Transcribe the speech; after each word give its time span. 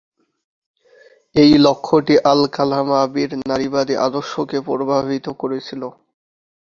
এই 1.35 1.51
লক্ষ্যটি 1.65 2.15
আল-কালামাবীর 2.31 3.31
নারীবাদী 3.43 3.95
আদর্শকে 4.07 4.57
প্রভাবিত 4.67 5.25
করেছিল। 5.41 5.81